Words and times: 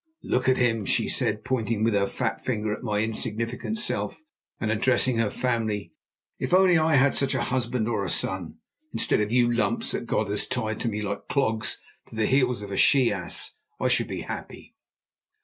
"Look 0.23 0.49
at 0.49 0.57
him," 0.57 0.87
she 0.87 1.07
said, 1.07 1.45
pointing 1.45 1.83
with 1.83 1.93
her 1.93 2.07
fat 2.07 2.43
finger 2.43 2.73
at 2.73 2.81
my 2.81 3.01
insignificant 3.01 3.77
self 3.77 4.19
and 4.59 4.71
addressing 4.71 5.17
her 5.19 5.29
family. 5.29 5.93
"If 6.39 6.55
only 6.55 6.75
I 6.75 6.95
had 6.95 7.13
such 7.13 7.35
a 7.35 7.43
husband 7.43 7.87
or 7.87 8.03
a 8.03 8.09
son, 8.09 8.55
instead 8.93 9.21
of 9.21 9.31
you 9.31 9.51
lumps 9.51 9.91
that 9.91 10.07
God 10.07 10.27
has 10.29 10.47
tied 10.47 10.79
to 10.79 10.89
me 10.89 11.03
like 11.03 11.27
clogs 11.27 11.79
to 12.07 12.15
the 12.15 12.25
heels 12.25 12.63
of 12.63 12.71
a 12.71 12.77
she 12.77 13.13
ass, 13.13 13.51
I 13.79 13.89
should 13.89 14.07
be 14.07 14.21
happy." 14.21 14.73